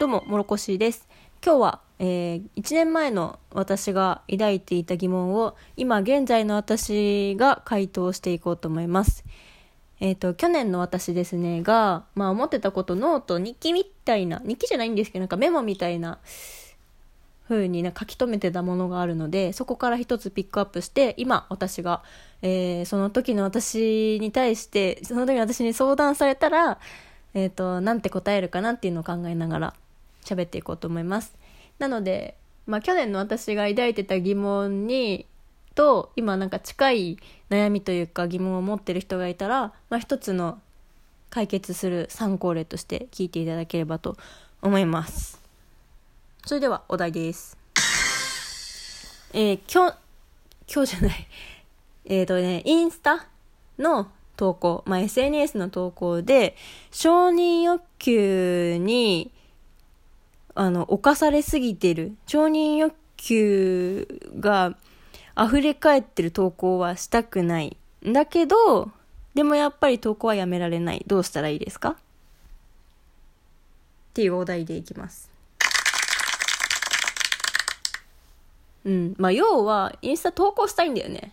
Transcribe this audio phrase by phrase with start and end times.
[0.00, 1.06] どうも、もろこしです。
[1.44, 9.26] 今日は、えー、1年前の私が抱いていた疑問を、今現在の私が回答していこうと思います。
[10.00, 16.18] えっ、ー、と、去年の私ですね、が、まあ思ってたことノート、日記みたいな、日記じゃないんですけど、なんかメモみたいな、
[17.46, 22.02] 風にな書き留めてたものがあるので、そこから一つピックアップして、今私が、
[22.40, 26.78] えー、その時の私に対して、その時の私に相談されたら、
[27.34, 29.74] えっ、ー、と、なんて答えるかなっていうのを考えながら
[30.34, 31.34] 喋っていこうと思います。
[31.78, 35.26] なので、まあ去年の私が抱いてた疑問に、
[35.74, 40.60] と、今なんか近い悩みというか疑問を持ってる人がいたら、まあ一つの
[41.30, 44.16] 解決する参考例として聞いていただければと
[44.62, 45.40] 思います。
[46.44, 47.56] それではお題です。
[49.32, 49.96] えー、今日、
[50.72, 51.26] 今日じゃない。
[52.06, 53.26] えっ、とね、インスタ
[53.78, 56.56] の投稿、まあ、SNS の投稿で、
[56.90, 59.30] 承認欲求に、
[60.62, 64.06] あの、侵されすぎてる、承認欲求
[64.38, 64.76] が
[65.34, 67.78] 溢れ返ってる投稿はしたくない。
[68.04, 68.90] だけど、
[69.32, 71.02] でもやっぱり投稿はやめられない。
[71.06, 71.92] どうしたらいいですか？
[71.92, 71.96] っ
[74.12, 75.30] ていうお題でいきます。
[78.84, 79.14] うん。
[79.16, 81.32] まあ、要は、インスタ投稿したいんだよね。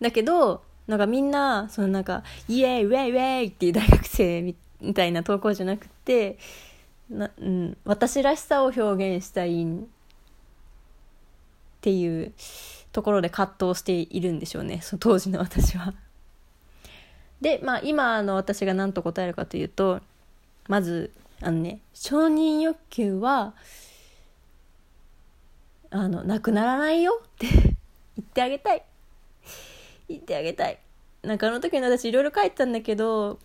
[0.00, 4.40] だけど、なんかみんな、そのなんか、イエーイ、ウェイウェイっていう大学生
[4.80, 6.38] みたいな投稿じゃなくて、
[7.14, 9.66] なうん、私らしさを表現したいっ
[11.80, 12.32] ていう
[12.92, 14.80] ところで葛藤しているんでしょうね。
[14.82, 15.94] そ の当時の私は。
[17.40, 20.00] で、まあ今の私が何と答えるかというと、
[20.68, 23.54] まず、あのね、承認欲求は、
[25.90, 27.46] あの、なくならないよって
[28.16, 28.82] 言ってあげたい。
[30.08, 30.78] 言ってあげたい。
[31.22, 33.38] なんかあの時の私いろいろ書いてたんだけど、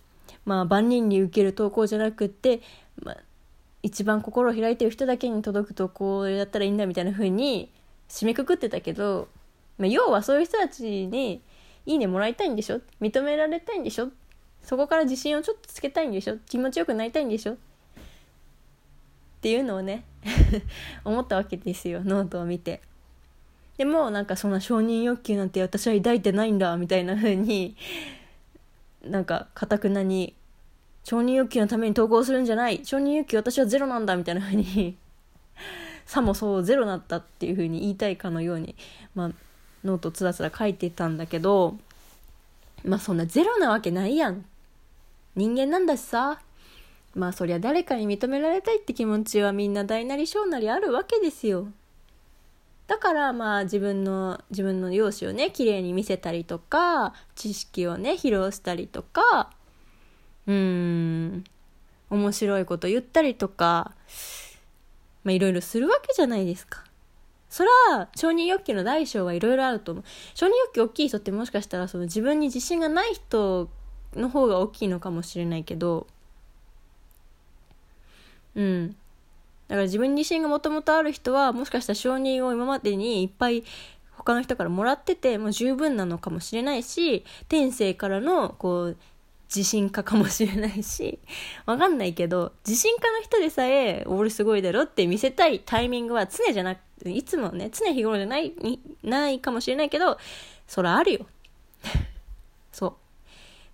[0.44, 2.60] まあ万人に受ける投稿じゃなくって、
[3.02, 3.16] まあ、
[3.82, 7.70] 一番心を開いてる人だけに届く投稿だったらいいんだみたいな風に
[8.08, 9.28] 締めくくってたけど、
[9.78, 11.40] まあ、要はそういう人たちに
[11.86, 12.80] いいねもらいたいんでしょ？
[13.00, 14.10] 認められたいんでしょ？
[14.62, 16.36] そこから自信をちょっとつけたいんでしょ？
[16.46, 17.54] 気持ちよくなりたいんでしょ？
[17.54, 17.56] っ
[19.40, 20.04] ていうのをね
[21.04, 22.82] 思ったわけですよノートを見て。
[23.78, 27.76] でもなんかそんな承認欲求なんて私は抱いてないんだみたいな風に
[29.02, 30.34] なんかかたくなに
[31.10, 32.82] 承認欲求のために投稿するんじゃない。
[32.84, 34.96] 承認欲求私はゼロなんだみたいな風に。
[36.06, 38.76] さもそうゼロだったっていう風に言いたいかのように。
[39.16, 39.30] まあ
[39.82, 41.76] ノートつらつら書いてたんだけど。
[42.84, 44.44] まあそんなゼロなわけないやん。
[45.34, 46.40] 人間なんだしさ。
[47.16, 51.66] まあそりゃ誰かに認められたいって気持ちはみんな大なり小なりあるわけですよ。
[52.86, 59.50] だからまあ自分の自分の容姿をね綺麗に見せたりとか知識をね披露したりとか
[60.50, 61.44] うん
[62.10, 63.92] 面白いこと言ったりとか
[65.22, 66.84] まあいろいろするわけじゃないですか。
[67.48, 70.04] それは承認欲求の大小はいろいろあると思う。
[70.34, 73.68] 承認欲求大きい人ってもしかしたらその自分に自信がない人
[74.14, 76.06] の方が大きいのかもしれないけど
[78.54, 78.88] うん。
[79.68, 83.64] だから自分に自身がもともとある人は、もしかしたら承認を今までにいっぱい
[84.16, 88.96] 他の人からもらってて、もう十分なのかもしれないし、天性からの、こう、
[89.54, 91.18] 自信家かもしれないし、
[91.66, 98.54] わかんないけど、自信家の人でさえ、俺すごいだろって見せたいタイミングは常じゃなくて、いつもね、常日頃じゃない、
[99.02, 100.18] ないかもしれないけど、
[100.68, 101.26] そらあるよ。
[102.70, 102.94] そう。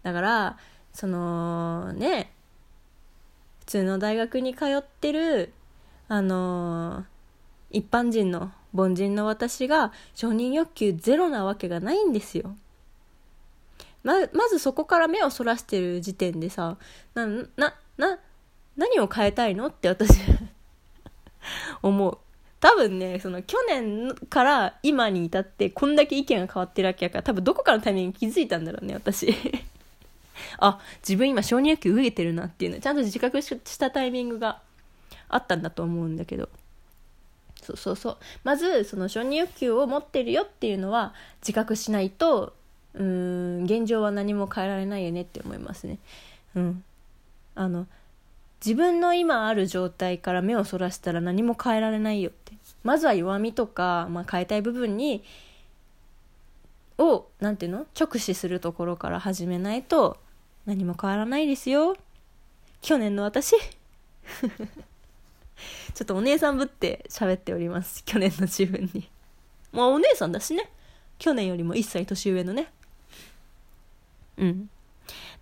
[0.02, 0.58] だから、
[0.94, 2.32] その、ね、
[3.60, 5.52] 普通の大学に通ってる、
[6.08, 7.04] あのー、
[7.70, 12.56] 一般人の凡人の私が承認欲求ゼロなわけがないんですよ。
[14.06, 16.76] ま、まずそこから目をそらしてる時点でさ、
[17.14, 18.20] な、な、な、
[18.76, 20.20] 何を変えたいのって私
[21.82, 22.18] 思う。
[22.60, 29.34] 多分ね、その去年から今に至ってこんだけ意見が変わってるわけやから、多分どこかのタイミングに気づいたんだろうね、私
[30.58, 34.62] あ、自分今承認欲求受けてるなっていうのちゃんと自覚したタイミングが
[35.28, 36.48] あったんだと思うんだけど。
[37.60, 38.16] そうそうそう。
[38.44, 42.54] まず、その承認欲求を持ってるよっていうのは自覚しないと、
[42.96, 45.98] うん、現状は何も変えられないよねって思いますね。
[46.54, 46.84] うん。
[47.54, 47.86] あの、
[48.64, 52.52] 自分の今ある状態から目をそらしたら何も変えられないよって。
[52.82, 55.22] まずは弱みとか、まあ、変えたい部分に、
[56.98, 57.86] を、なんていうの？
[57.98, 60.16] 直視するところから始めないと、
[60.64, 61.96] 何も変わらないですよ。
[62.80, 63.54] 去年の私。
[65.94, 68.02] ちょっとお姉さんぶって喋っております。
[68.04, 69.08] 去年の自分に。
[69.72, 70.70] まあお姉さんだしね。
[71.18, 72.72] 去年よりも1歳年上のね。
[74.38, 74.70] うん。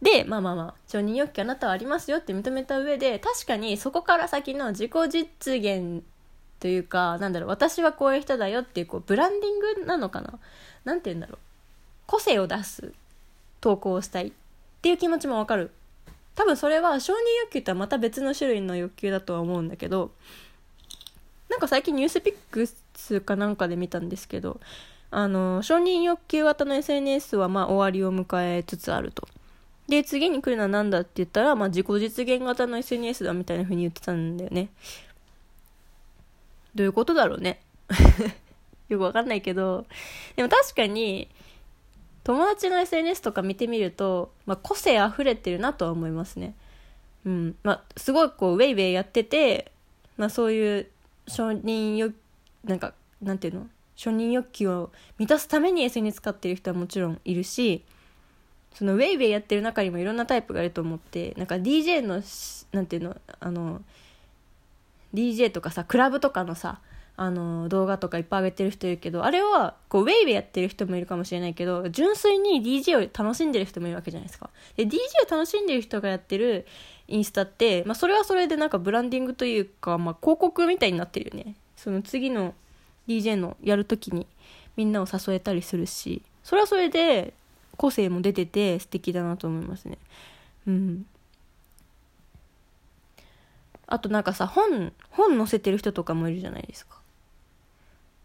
[0.02, 6.02] でまあまあまあ承認欲求あなたはありますよって認めた上で確かにそこから先の自己実現
[6.60, 10.38] というかなんだろう私はこういう人だよっていうこうブランディングなのかな？
[10.84, 11.38] 何て言うんだろう。
[12.06, 12.92] 個性を出す
[13.60, 14.32] 投稿をしたいっ
[14.82, 15.70] ていう気持ちもわかる。
[16.34, 20.10] 多分それは承認欲求とはまた別の種類の欲求だとは思うんだけど
[21.48, 24.60] なんか最近ニュースピックスかなんかで見たんですけど
[25.16, 29.28] あの承認欲求型の SNS はま終わりを迎えつつあると。
[29.88, 34.70] で次に来るのは何だって言ったら、まあ、自己実現型の SNS だみたいな風に言ってたんだよね。
[36.74, 37.60] どういうことだろうね。
[38.88, 39.86] よくわかんないけど、
[40.34, 41.28] でも確かに、
[42.24, 46.54] 友達の SNS とか見てみると、まあ、個性溢れてるなとは思いますね。
[47.24, 47.56] うん。
[47.62, 49.70] まあ、すごいこう、ウェイウェイやってて、
[50.16, 50.86] まあそういう
[51.28, 52.14] 承認欲、
[52.64, 53.68] なんか、なんていうの？
[53.96, 57.84] 承認欲求を満たすために SNS 使ってる人はもちろんいるし、
[58.74, 62.22] そのウェイウェイやってる中にもいろんなタイプがいると思ってなんか DJ の
[62.72, 63.80] なんていうのあの
[65.14, 66.80] DJ とかさクラブとかのさ
[67.16, 74.50] あの動画とかいっぱい上げてる人いるけどあれはこうウェイウェイやってる人もいるかもしれないけど純粋に DJ を楽しんでる人もいるわけじゃないですか。
[74.76, 76.66] で DJ を楽しんでる人がやってる
[77.06, 81.54] インスタって、まあ、それはそれでなんかブランディングというか、まあ、広告みたいになってるよね。
[81.76, 82.54] その次の
[83.08, 84.26] DJ のやるときに
[84.76, 87.34] みんなを誘えたりするしそれはそれで
[87.76, 89.98] 個性も出てて素敵だなと思いますね。
[90.66, 91.06] うん。
[93.86, 96.98] あとなんかさ本本載せてる人とかもいるじゃないですか。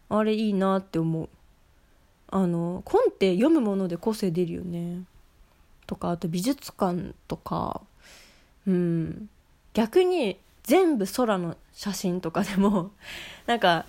[0.10, 1.30] あれいいなって思う。
[2.32, 5.02] あの本って読むもので個性出るよね。
[5.88, 7.82] とかあと美術館とか。
[8.68, 9.30] うん。
[9.74, 12.92] 逆に全部空の写真とかでも
[13.48, 13.86] なんか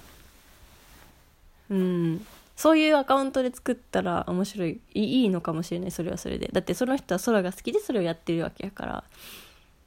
[1.70, 2.26] うん。
[2.56, 4.80] そういうアカウントで作ったら面白い。
[4.92, 5.90] いいのかもしれない。
[5.90, 6.50] それはそれで。
[6.52, 9.04] だってその人は空が好きでそれをやってるわけやから。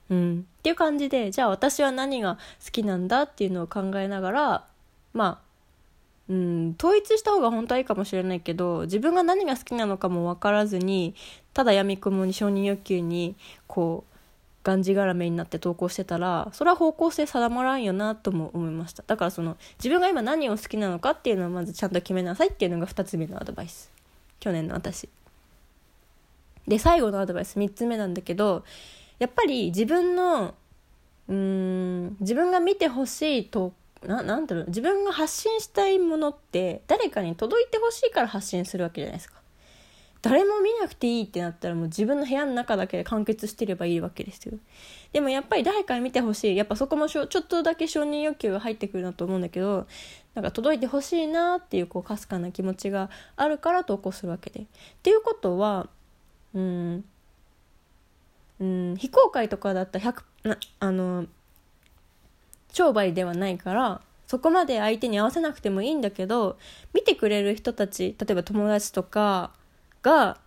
[0.09, 0.45] うん。
[0.59, 4.65] っていう感じでじゃあ私は何が好きなんだっていうのを考えながら
[5.13, 5.53] まあ
[6.29, 6.75] うん。
[6.79, 11.15] 統一した方が本当はいいかもしれないけど自分が何が好きなのかも分からずに
[11.53, 13.35] ただやみくもに承認欲求に
[13.67, 14.12] こう
[14.63, 19.03] がんじがらめになって投稿してたらそれは方向性定まらんよなとも思いました。
[19.05, 23.91] だからその自分が今何を好きなのかっていうのをまずちゃんと決めなさいっていうのが2つ目のアドバイス。
[24.39, 25.09] 去年の私。
[26.67, 28.63] で最後のアドバイス3つ目なんだけど
[29.19, 30.55] やっぱり自分の
[31.27, 39.42] うん自分が見てほしいとななんだろう自分が発信したいものって誰かに届いてほしいから発信するわけじゃないですか。
[40.23, 44.57] 誰も見なくていいってなったらもう自分の部屋の中だけで完結してればいいわけですよ。
[45.11, 49.85] でもやっぱり誰かに見てほしいやっぱそこもちょっとだけ承認欲求が入ってくるなと思うんだけど
[50.33, 54.61] なんか届いてほしいなっていうこうかすかな気持ちがあるから投稿するわけで。
[54.61, 54.65] っ
[55.03, 55.89] ていうことは
[56.53, 57.03] うん
[58.61, 61.25] うん非公開とかだったら100なあの
[62.71, 66.57] 商売ではないからそこまで相手に合わせなくてもいいんだけど
[66.93, 69.51] 見てくれる人たち例えば友達とか
[70.03, 70.37] が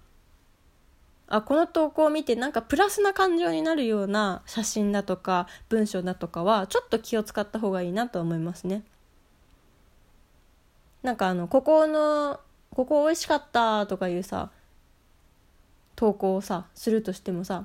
[1.29, 8.85] あこの投稿を見てなんかプラスな感情になるような写真だとか文章だとかはちょっと気を使った方がいいなと思いますね。
[11.03, 14.51] なんかあのここのここ美味しかったとかいうさ
[15.95, 17.65] 投稿をさするとしてもさ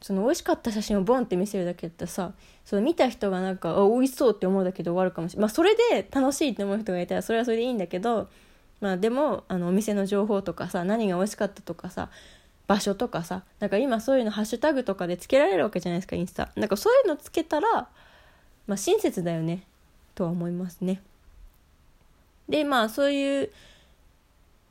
[0.00, 2.32] その美味しかった写真をボンって見せるだけだったらさ
[2.64, 8.28] その見た人がなんかあ美味しそうって思うだけで終わるかもしれないまあそれで楽しいって思う人がいたらそれはそれでいいんだけど
[8.80, 12.10] まあでもあのお店の情報とかさ何が美味しかったとかさ
[12.66, 16.50] 場所とかさなんか今そういうのハッシュタグとかでつけられるわけじゃないですかインスタ。
[16.54, 17.88] なんかそういうのつけたら
[18.66, 19.64] まあ親切だよね
[20.14, 21.00] とは思いますね。
[22.48, 23.50] でまあそういう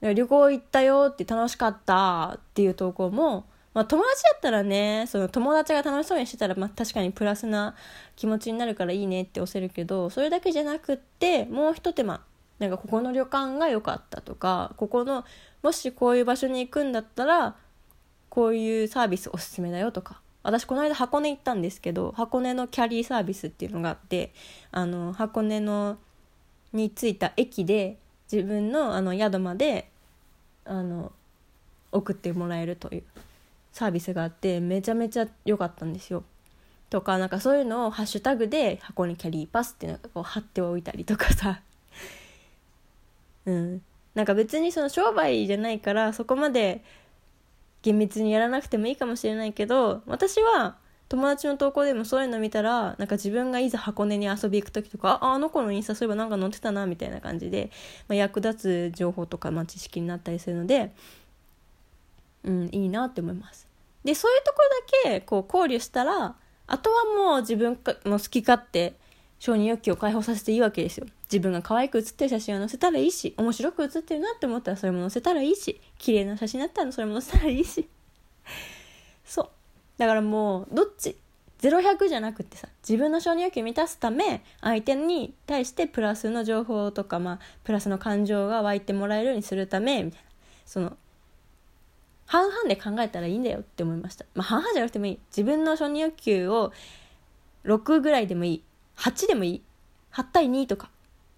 [0.02, 3.46] 旅行行ったよって楽しかったっていう投稿も
[3.78, 7.76] まあ、友達だったらねその友達が楽しそうにしてたら、まあ、確かにプラスな
[8.16, 12.22] 気持ちになるからいいねって押せるけどそれだけじゃなくってもう一手間
[12.60, 15.26] なんかここの旅館が良かったとかここの
[15.62, 17.56] もしこういう場所に行くんだったら
[18.30, 24.34] こういうサービスおすすめだよとか私この間箱根行ったんですけど箱根のキャリーサービスっていうのがあって
[24.72, 25.98] あの箱根の
[26.74, 27.98] に着いた駅で
[28.32, 29.90] 自分のあの宿まで
[30.66, 31.12] あの
[31.92, 33.04] 送ってもらえるという
[33.72, 36.24] サービスがあってめちゃめちゃ良かったんですよ。
[36.90, 41.62] とかなんかそういうのをハッシュタグで箱根キャリーパスっていうのをこう貼っておいたりとかさ
[43.48, 43.82] うん。
[44.13, 46.84] なんか別にその商売じゃないからそこまで
[47.84, 50.75] 厳密にやらなくてもいいかもしれないけど私は
[51.08, 57.70] 友達の投稿でもそういうの見たらなんか自分がいざ箱根に遊び行く時とかああの子のインスタそういえばなんか載ってたなみたいな感じで、
[58.08, 60.92] まあ、役立つ情報とか、まあ、知識になったりするので
[62.44, 63.68] うんいいなって思います。
[64.04, 64.62] でそういうとこ
[65.04, 66.36] ろだけこう考慮したら
[66.66, 68.96] あとはもう自分の好き勝手
[69.39, 71.06] 承認欲求を解放させていいわけですよ。
[71.32, 77.88] 自分が可愛く写ってる写真を載せたらいいし面白く写ってるなって思ったらそれも載せたらいいし綺麗な写真だったらそれも載せたらいいし。
[79.26, 79.50] そう。
[79.98, 81.18] だからもうどっち
[81.60, 90.28] ？0100じゃなくてさ自分の承認欲求満たすため相手に対してプラスの情報とか、まあ、プラスの感情が湧いてもらえるようにするためみたいな。
[90.66, 90.96] その
[92.28, 95.20] 半々で考えたらいいんだよって思いました、まあ、半々じゃなくてもいい。
[95.30, 96.72] 自分の承認欲求を
[97.66, 98.64] 6ぐらいでもいい。
[98.98, 99.62] 8でもいい。
[100.14, 100.90] 8対2とか。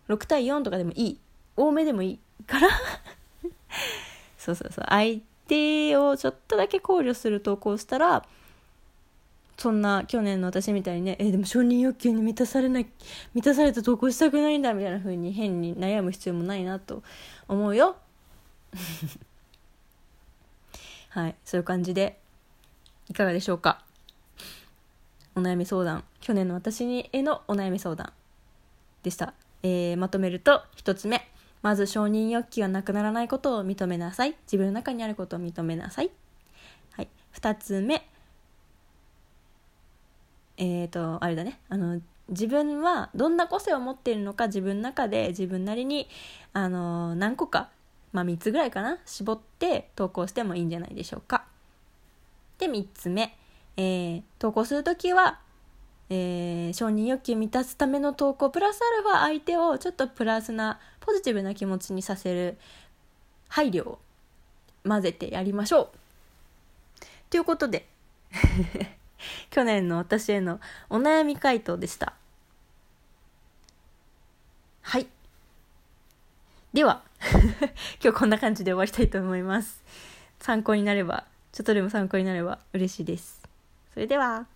[0.10, 1.20] 6対4とかでもいい。
[1.56, 2.68] 多めでもいいから。
[4.38, 4.86] そうそうそう。
[4.90, 8.26] 相手をちょっとだけ考慮する投稿したら
[9.58, 12.88] そんな去年の私みたいにねえでも承認欲求に満たされない
[13.34, 17.04] 満たされた投稿したくないんだみたいな風に変に悩む必要もないなと
[17.48, 17.98] 思うよ。
[21.10, 21.36] はい。
[21.44, 22.20] そういう感じで
[23.10, 23.82] いかがでしょうか？
[25.36, 26.04] お悩み相談。
[26.22, 28.14] 去年の私にへのお悩み相談
[29.04, 31.30] でした、えー、まとめると1つ目。
[31.62, 34.36] まず承認欲求がなくならないことを認めなさい。
[34.44, 36.12] 自分の中にあることを認めなさい、
[36.92, 38.08] はい、2つ目。
[40.58, 41.60] えっ、ー、とあれだね。
[41.70, 46.08] あの自分はどんな個性を持っているのか自分の中で自分なりに
[46.54, 47.70] あの何個か
[48.14, 51.46] まあ3つぐらいかな絞って投稿してもいいんじゃないでしょうか。
[52.58, 53.36] で3つ目、
[53.78, 55.40] えー、投稿する時は
[56.10, 62.58] えー、承認欲求満たすための投稿プラスアルファ相手をちょっとプラスなポジティブな気持ちにさせる
[63.48, 64.00] 配慮を
[64.88, 65.90] 混ぜてやりましょう。
[67.30, 67.88] ということで
[69.52, 72.14] 去年の私へのお悩み回答でした。
[74.82, 75.08] はい。
[76.74, 77.04] では
[78.02, 79.84] 今日こんな感じで終わりたいと思います。
[80.40, 83.42] 参考になればちょっとでも参考になれば嬉しいです。
[83.94, 84.48] それでは。